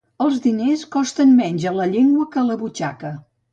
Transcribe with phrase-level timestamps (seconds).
[0.25, 3.15] Els diners costen menys a la llengua que a la butxaca.